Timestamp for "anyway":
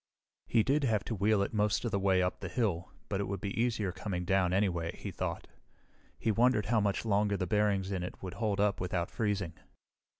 4.51-4.97